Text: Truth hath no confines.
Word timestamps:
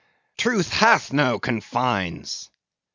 Truth 0.35 0.69
hath 0.69 1.13
no 1.13 1.37
confines. 1.37 2.49